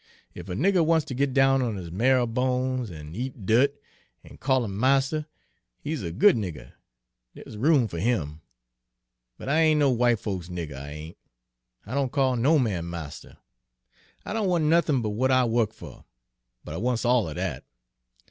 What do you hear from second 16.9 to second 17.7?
all er dat.